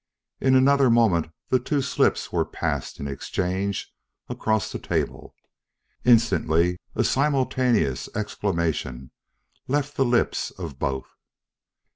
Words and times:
In 0.39 0.55
another 0.55 0.89
moment 0.89 1.27
the 1.49 1.59
two 1.59 1.83
slips 1.83 2.31
were 2.33 2.43
passed 2.43 2.99
in 2.99 3.07
exchange 3.07 3.93
across 4.29 4.71
the 4.71 4.79
table. 4.79 5.35
Instantly, 6.03 6.79
a 6.95 7.03
simultaneous 7.03 8.09
exclamation 8.15 9.11
left 9.67 9.97
the 9.97 10.03
lips 10.03 10.49
of 10.57 10.79
both. 10.79 11.05